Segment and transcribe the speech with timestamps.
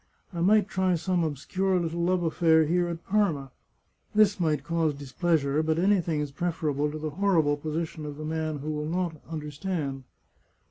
[0.33, 3.51] I might try some obscure little love affair here at Parma.
[4.15, 8.25] This might cause displeasure, but anything is pref erable to the horrible position of the
[8.25, 10.01] man who will not un derstand.